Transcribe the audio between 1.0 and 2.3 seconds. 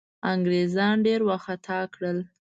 ډېر وارخطا کړل.